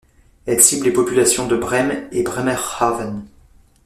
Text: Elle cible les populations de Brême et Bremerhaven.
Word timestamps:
Elle 0.47 0.59
cible 0.63 0.87
les 0.87 0.91
populations 0.93 1.45
de 1.45 1.55
Brême 1.55 2.07
et 2.11 2.23
Bremerhaven. 2.23 3.23